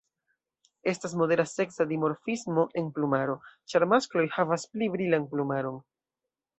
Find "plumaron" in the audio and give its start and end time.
5.35-5.83